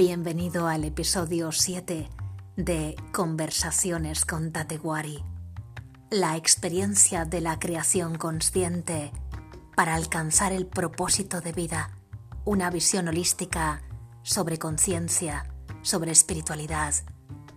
[0.00, 2.08] Bienvenido al episodio 7
[2.56, 5.22] de Conversaciones con Tatewari,
[6.08, 9.12] la experiencia de la creación consciente
[9.76, 11.90] para alcanzar el propósito de vida,
[12.46, 13.82] una visión holística
[14.22, 15.52] sobre conciencia,
[15.82, 16.94] sobre espiritualidad,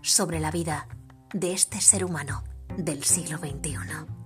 [0.02, 0.90] sobre la vida
[1.34, 2.44] de este ser humano
[2.76, 4.23] del siglo XXI.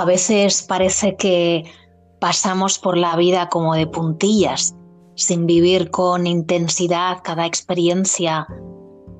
[0.00, 1.64] A veces parece que
[2.20, 4.74] pasamos por la vida como de puntillas,
[5.14, 8.46] sin vivir con intensidad cada experiencia,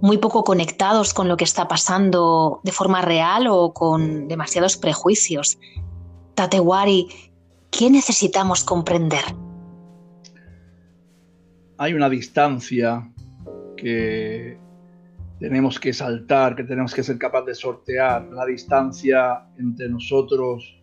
[0.01, 5.59] muy poco conectados con lo que está pasando de forma real o con demasiados prejuicios.
[6.35, 7.09] Tatewari,
[7.71, 9.25] ¿qué necesitamos comprender?
[11.77, 13.07] Hay una distancia
[13.77, 14.59] que
[15.41, 20.79] tenemos que saltar, que tenemos que ser capaces de sortear la distancia entre nosotros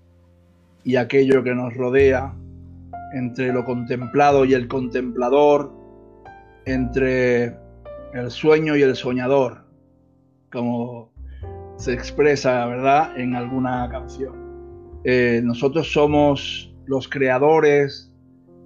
[0.83, 2.33] y aquello que nos rodea,
[3.13, 5.71] entre lo contemplado y el contemplador,
[6.65, 7.55] entre
[8.13, 9.63] el sueño y el soñador,
[10.51, 11.11] como
[11.77, 14.33] se expresa, ¿verdad?, en alguna canción.
[15.03, 18.11] Eh, nosotros somos los creadores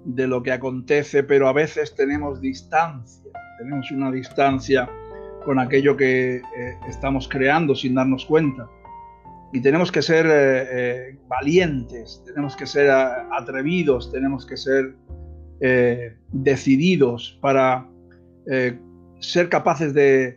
[0.06, 4.88] de lo que acontece, pero a veces tenemos distancia, tenemos una distancia
[5.44, 6.42] con aquello que eh,
[6.88, 8.68] estamos creando sin darnos cuenta.
[9.52, 10.30] Y tenemos que ser eh,
[10.70, 14.96] eh, valientes, tenemos que ser atrevidos, tenemos que ser
[16.32, 17.86] decididos para
[19.20, 20.36] ser capaces de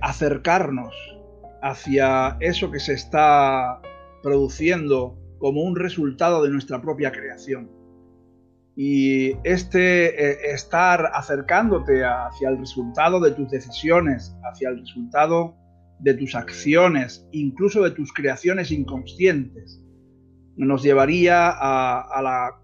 [0.00, 0.92] acercarnos
[1.62, 3.80] hacia eso que se está
[4.24, 7.70] produciendo como un resultado de nuestra propia creación.
[8.82, 15.54] Y este eh, estar acercándote hacia el resultado de tus decisiones, hacia el resultado
[15.98, 19.84] de tus acciones, incluso de tus creaciones inconscientes,
[20.56, 22.58] nos llevaría a, la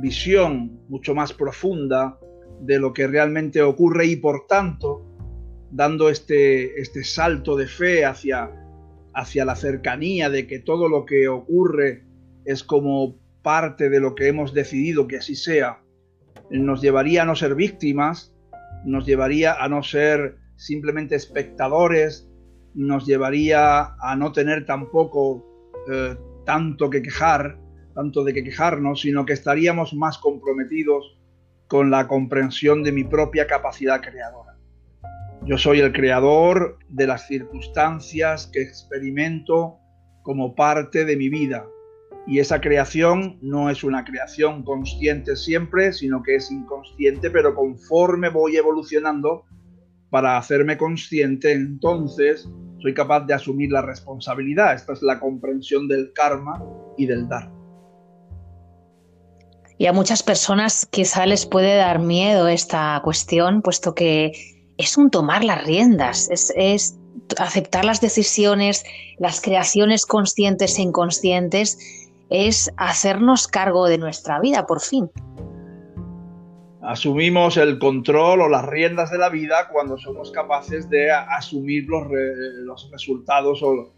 [0.00, 2.16] visión mucho más profunda
[2.60, 5.04] de lo que realmente ocurre y por tanto,
[5.72, 8.52] dando este, este salto de fe hacia,
[9.14, 12.04] hacia la cercanía de que todo lo que ocurre
[12.44, 15.80] es como parte de lo que hemos decidido que así sea,
[16.50, 18.34] nos llevaría a no ser víctimas,
[18.84, 22.28] nos llevaría a no ser simplemente espectadores,
[22.74, 25.46] nos llevaría a no tener tampoco
[25.90, 27.58] eh, tanto que quejar,
[27.94, 31.18] tanto de que quejarnos, sino que estaríamos más comprometidos
[31.66, 34.56] con la comprensión de mi propia capacidad creadora.
[35.46, 39.78] Yo soy el creador de las circunstancias que experimento
[40.22, 41.66] como parte de mi vida,
[42.30, 48.28] y esa creación no es una creación consciente siempre, sino que es inconsciente, pero conforme
[48.28, 49.46] voy evolucionando
[50.10, 52.48] para hacerme consciente, entonces
[52.78, 54.74] soy capaz de asumir la responsabilidad.
[54.74, 56.62] Esta es la comprensión del karma
[56.96, 57.52] y del dharma.
[59.76, 64.30] Y a muchas personas quizá les puede dar miedo esta cuestión, puesto que
[64.76, 66.96] es un tomar las riendas, es, es
[67.38, 68.84] aceptar las decisiones,
[69.18, 71.99] las creaciones conscientes e inconscientes
[72.30, 75.10] es hacernos cargo de nuestra vida, por fin.
[76.82, 82.90] Asumimos el control o las riendas de la vida cuando somos capaces de asumir los,
[82.90, 83.92] resultados o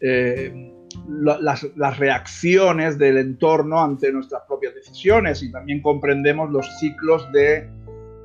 [0.00, 0.72] eh,
[1.08, 7.68] las, reacciones del entorno ante nuestras propias decisiones y también comprendemos los ciclos de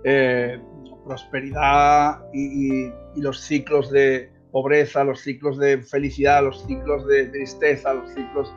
[0.04, 0.60] eh,
[1.06, 8.10] prosperidad y, los ciclos de pobreza, los ciclos de felicidad, los ciclos de tristeza, los
[8.14, 8.54] ciclos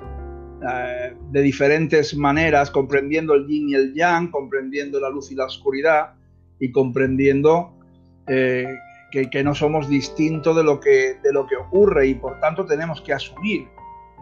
[0.62, 5.44] eh, de diferentes maneras, comprendiendo el yin y el yang, comprendiendo la luz y la
[5.44, 6.14] oscuridad
[6.58, 7.76] y comprendiendo
[8.26, 8.66] eh,
[9.10, 13.00] que, no somos distintos de lo que, de lo que ocurre y por tanto tenemos
[13.02, 13.68] que asumir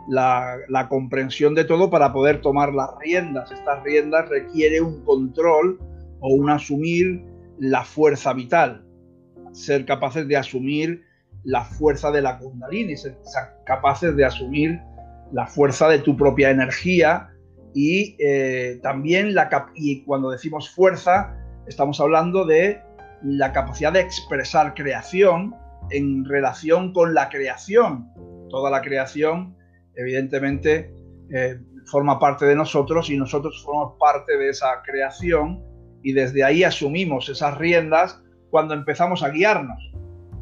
[0.09, 3.51] la, la, comprensión de todo para poder tomar las riendas.
[3.51, 5.79] Estas riendas requiere un control
[6.21, 7.25] o un asumir
[7.59, 8.85] la fuerza vital,
[9.53, 11.05] ser capaces de asumir
[11.45, 13.17] la fuerza de la kundalini, ser
[13.65, 14.81] capaces de asumir
[15.33, 17.31] la fuerza de tu propia energía
[17.75, 21.35] y eh, también la y cuando decimos fuerza
[21.67, 22.81] estamos hablando de
[23.23, 25.55] la capacidad de expresar creación
[25.91, 28.09] en relación con la creación.
[28.49, 29.57] Toda la creación
[29.97, 30.95] evidentemente
[31.31, 35.63] eh, forma parte de nosotros y nosotros formamos parte de esa creación
[36.03, 39.93] y desde ahí asumimos esas riendas cuando empezamos a guiarnos,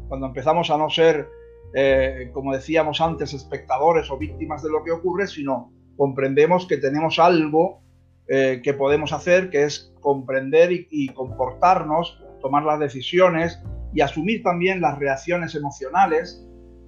[0.07, 1.27] cuando empezamos a no ser
[1.73, 7.19] eh, como decíamos antes, espectadores o víctimas de lo que ocurre, sino comprendemos que tenemos
[7.19, 7.81] algo
[8.27, 13.59] eh, que podemos hacer, que es comprender y, comportarnos, tomar las decisiones
[13.93, 16.45] y asumir también las reacciones emocionales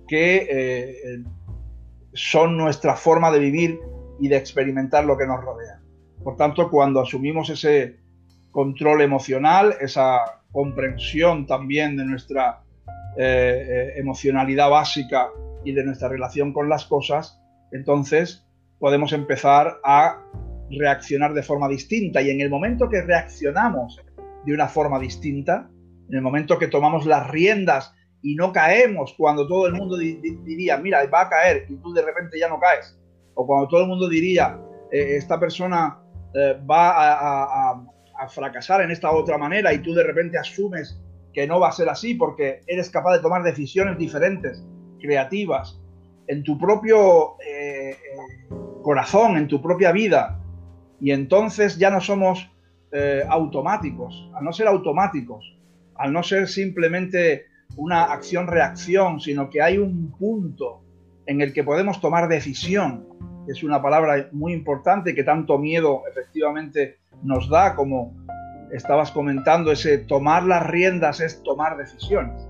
[0.08, 1.24] que eh,
[2.14, 3.80] son nuestra forma de vivir
[4.20, 5.82] y de experimentar lo que nos rodea.
[6.24, 7.98] Por tanto, cuando asumimos ese
[8.52, 12.65] control emocional, esa comprensión también de nuestra
[13.18, 15.30] eh, eh, emocionalidad básica
[15.64, 17.42] y de nuestra relación con las cosas,
[17.72, 18.46] entonces
[18.80, 20.22] podemos empezar a
[20.70, 22.22] reaccionar de forma distinta.
[22.22, 24.02] Y en el momento que reaccionamos
[24.46, 25.70] de una forma distinta,
[26.10, 30.78] en el momento que tomamos las riendas y no caemos cuando todo el mundo diría,
[30.78, 33.00] mira, va a caer y tú de repente ya no caes,
[33.34, 34.60] o cuando todo el mundo diría,
[34.92, 36.00] eh, esta persona
[36.70, 37.82] va a,
[38.18, 41.00] a fracasar en esta otra manera y tú de repente asumes
[41.36, 44.66] que no va a ser así porque eres capaz de tomar decisiones diferentes,
[45.02, 45.80] creativas,
[46.28, 47.96] en tu propio eh, eh,
[48.82, 50.40] corazón, en tu propia vida.
[51.02, 52.50] Y entonces ya no somos
[52.94, 55.58] eh, automáticos, al no ser automáticos,
[55.96, 60.84] al no ser simplemente una acción-reacción, sino que hay un punto
[61.26, 63.08] en el que podemos tomar decisión,
[63.48, 68.16] es una palabra muy importante que tanto miedo efectivamente nos da, como
[68.76, 72.48] estabas comentando, ese tomar las riendas es tomar decisiones.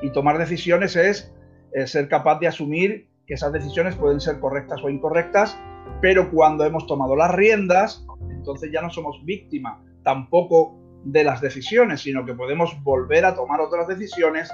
[0.00, 1.32] Y tomar decisiones es,
[1.72, 5.58] eh, ser capaz de asumir que esas decisiones pueden ser correctas o incorrectas,
[6.00, 12.00] pero cuando hemos tomado las riendas, entonces ya no somos víctima tampoco de las decisiones,
[12.00, 14.50] sino que podemos volver a tomar otras decisiones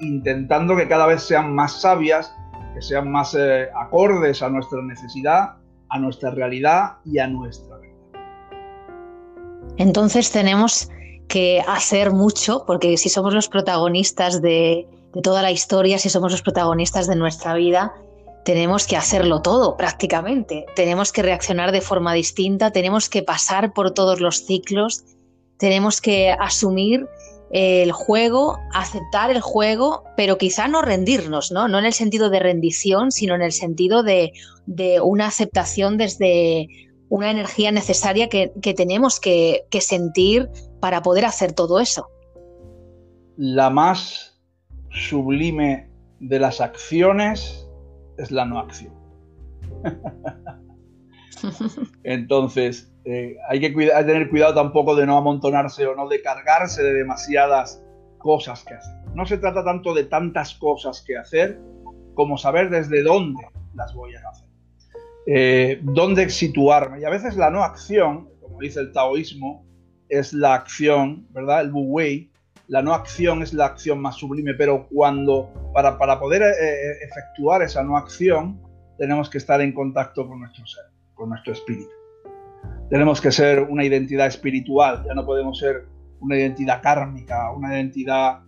[0.00, 2.34] intentando que cada vez sean más sabias,
[2.74, 5.56] que sean más eh, acordes a nuestra necesidad,
[5.88, 7.78] a nuestra realidad y a nuestra
[9.76, 10.88] entonces tenemos
[11.28, 14.86] que hacer mucho, porque si somos los protagonistas de,
[15.22, 17.94] toda la historia, si somos los protagonistas de nuestra vida,
[18.44, 20.66] tenemos que hacerlo todo prácticamente.
[20.76, 25.04] Tenemos que reaccionar de forma distinta, tenemos que pasar por todos los ciclos,
[25.58, 27.06] tenemos que asumir
[27.50, 31.68] el juego, aceptar el juego, pero quizá no rendirnos, ¿no?
[31.68, 34.32] No en el sentido de rendición, sino en el sentido de,
[34.66, 36.68] de una aceptación desde
[37.08, 40.48] una energía necesaria que, tenemos que, sentir
[40.80, 42.08] para poder hacer todo eso.
[43.36, 44.38] La más
[44.90, 47.68] sublime de las acciones
[48.18, 48.94] es la no acción.
[52.02, 56.94] Entonces, eh, hay, que tener cuidado tampoco de no amontonarse o no de cargarse de
[56.94, 57.82] demasiadas
[58.18, 58.94] cosas que hacer.
[59.14, 61.60] No se trata tanto de tantas cosas que hacer
[62.14, 64.45] como saber desde dónde las voy a hacer.
[65.26, 67.00] Eh, dónde situarme.
[67.00, 69.66] Y a veces la no acción, como dice el taoísmo,
[70.08, 71.62] es la acción, ¿verdad?
[71.62, 72.30] El Wu Wei,
[72.68, 76.92] la no acción es la acción más sublime, pero cuando, para, para poder eh, eh,
[77.02, 78.60] efectuar esa no acción,
[78.98, 80.84] tenemos que estar en contacto con nuestro ser,
[81.14, 81.90] con nuestro espíritu.
[82.88, 85.86] Tenemos que ser una identidad espiritual, ya no podemos ser
[86.20, 88.40] una identidad kármica, una identidad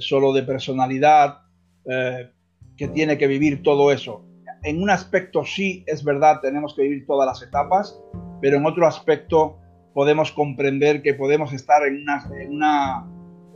[0.00, 1.38] solo de personalidad
[1.84, 4.29] que tiene que vivir todo eso
[4.62, 7.98] en un aspecto sí es verdad, tenemos que vivir todas las etapas,
[8.40, 9.58] pero en otro aspecto
[9.94, 12.06] podemos comprender que podemos estar en
[12.54, 13.06] una,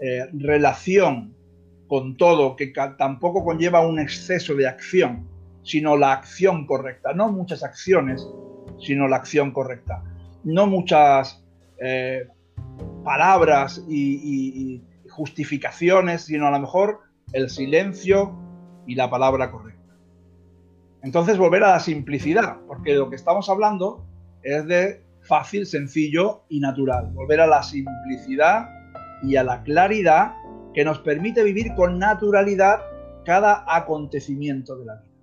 [0.01, 1.35] eh, relación
[1.87, 5.29] con todo que tampoco conlleva un exceso de acción,
[5.63, 7.13] sino la acción correcta.
[7.13, 8.27] No muchas acciones,
[8.81, 10.03] sino la acción correcta.
[10.43, 11.45] No muchas
[11.81, 12.27] eh,
[13.05, 17.01] palabras y justificaciones, sino a lo mejor
[17.33, 18.35] el silencio
[18.87, 19.74] y la palabra correcta.
[21.05, 24.07] Entonces volver a la simplicidad, porque lo que estamos hablando
[24.43, 27.11] es de fácil, sencillo y natural.
[27.13, 28.69] Volver a la simplicidad
[29.23, 30.35] y a la claridad
[30.73, 32.81] que nos permite vivir con naturalidad
[33.25, 35.15] cada acontecimiento de la vida.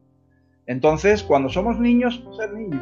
[0.67, 2.81] Entonces, cuando somos niños, ser niños.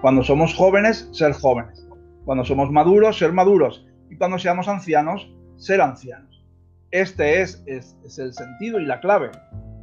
[0.00, 1.86] Cuando somos jóvenes, ser jóvenes.
[2.24, 3.86] Cuando somos maduros, ser maduros.
[4.10, 6.44] Y cuando seamos ancianos, ser ancianos.
[6.90, 9.30] Este es, es, el sentido y la clave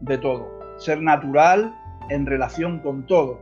[0.02, 0.48] de todo.
[0.78, 1.74] Ser natural,
[2.10, 3.40] en relación con todo.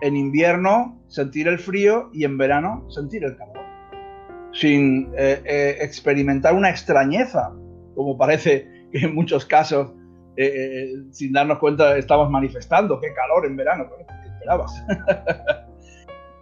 [0.00, 3.58] En invierno sentir el frío y en verano sentir el calor.
[4.52, 7.52] Sin eh, eh, experimentar una extrañeza,
[7.94, 9.92] como parece que en muchos casos,
[10.36, 13.00] eh, sin darnos cuenta, estamos manifestando.
[13.00, 14.72] Qué calor en verano, ¿qué esperabas?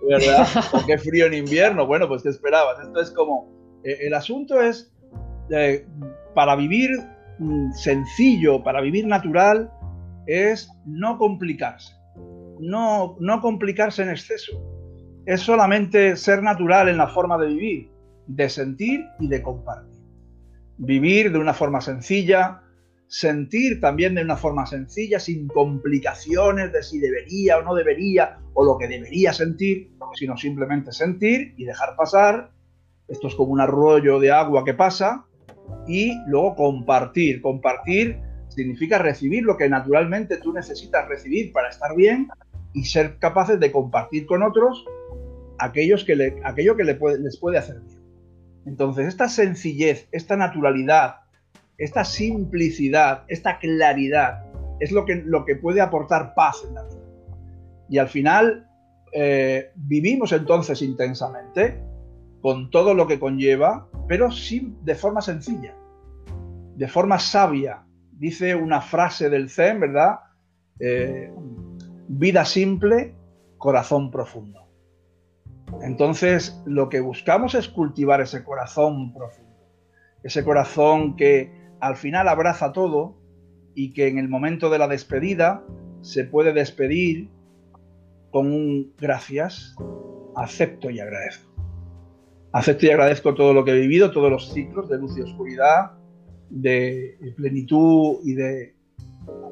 [0.09, 0.47] ¿Verdad?
[0.87, 2.79] Qué frío en invierno, bueno, pues ¿qué esperabas?
[2.81, 3.51] Esto es como,
[3.83, 4.93] el asunto es,
[6.35, 6.91] para vivir
[7.39, 9.71] mm, sencillo, para vivir natural,
[10.27, 11.95] es no complicarse,
[12.61, 14.63] no, no complicarse en exceso.
[15.25, 17.91] Es solamente ser natural en la forma de vivir,
[18.27, 20.01] de sentir y de compartir.
[20.79, 22.63] Vivir de una forma sencilla,
[23.09, 28.65] sentir también de una forma sencilla, sin complicaciones de si debería o no debería, o
[28.65, 32.53] lo que debería sentir, sino simplemente sentir y dejar pasar.
[33.09, 35.27] Esto es como un arroyo de agua que pasa.
[35.87, 38.21] Y luego compartir, compartir
[38.57, 42.29] significa recibir lo que naturalmente tú necesitas recibir para estar bien
[42.73, 44.85] y ser capaces de compartir con otros
[45.59, 47.97] aquellos que aquello que les puede hacer bien.
[48.67, 51.21] Entonces, esta sencillez, esta naturalidad,
[51.79, 54.45] esta simplicidad, esta claridad,
[54.81, 57.01] es lo que, lo que puede aportar paz en la vida.
[57.89, 58.69] Y al final,
[59.13, 61.81] eh, vivimos entonces intensamente,
[62.43, 65.75] con todo lo que conlleva, pero sin, de forma sencilla,
[66.75, 67.85] de forma sabia.
[68.19, 70.21] Dice una frase del Zen, ¿verdad?
[70.81, 71.31] Eh,
[72.09, 73.15] vida simple,
[73.59, 74.67] corazón profundo.
[75.83, 79.57] Entonces, lo que buscamos es cultivar ese corazón profundo,
[80.23, 83.17] ese corazón que al final abraza todo
[83.75, 85.63] y que en el momento de la despedida
[86.01, 87.31] se puede despedir
[88.31, 89.75] con un gracias,
[90.37, 91.53] acepto y agradezco.
[92.53, 95.93] Acepto y agradezco todo lo que he vivido, todos los ciclos de luz y oscuridad,
[96.51, 98.75] de plenitud y de,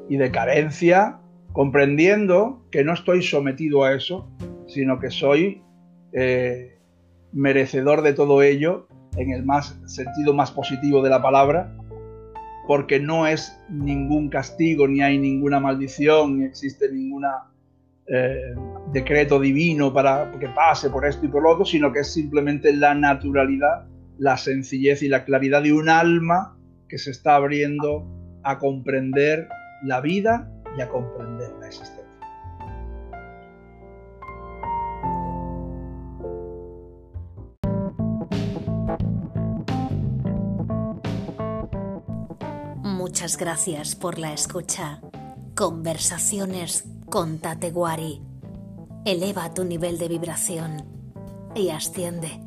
[0.09, 1.19] y de carencia,
[1.51, 4.29] comprendiendo que no estoy sometido a eso,
[4.67, 5.61] sino que soy
[6.13, 6.77] eh,
[7.31, 8.87] merecedor de todo ello
[9.17, 11.75] en el más sentido más positivo de la palabra,
[12.67, 17.25] porque no es ningún castigo, ni hay ninguna maldición, ni existe ningún
[18.07, 18.53] eh,
[18.91, 22.73] decreto divino para que pase por esto y por lo otro, sino que es simplemente
[22.73, 23.85] la naturalidad,
[24.17, 26.54] la sencillez y la claridad de un alma
[26.95, 28.07] que se está abriendo
[28.41, 29.49] a comprender
[29.83, 32.05] la vida y a comprender la existencia.
[42.81, 45.01] Muchas gracias por la escucha.
[45.53, 48.21] Conversaciones con Tatewari.
[49.03, 50.85] Eleva tu nivel de vibración
[51.55, 52.39] y asciende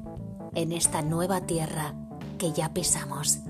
[0.55, 1.93] en esta nueva tierra
[2.39, 3.43] que ya pisamos.